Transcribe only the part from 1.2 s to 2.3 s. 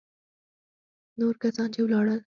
کسان چې ولاړل.